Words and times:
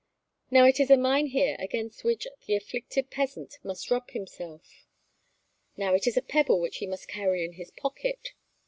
Now 0.49 0.65
it 0.65 0.79
is 0.79 0.89
a 0.89 0.97
maenhir, 0.97 1.55
against 1.59 2.03
which 2.03 2.25
the 2.47 2.55
afflicted 2.55 3.11
peasant 3.11 3.59
must 3.63 3.91
rub 3.91 4.09
himself; 4.09 4.87
now 5.77 5.93
it 5.93 6.07
is 6.07 6.17
a 6.17 6.23
pebble 6.23 6.59
which 6.59 6.77
he 6.77 6.87
must 6.87 7.07
carry 7.07 7.45
in 7.45 7.53
his 7.53 7.69
pocket. 7.69 8.29